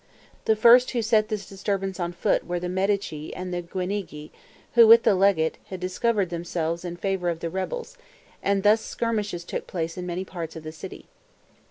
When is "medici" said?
2.69-3.31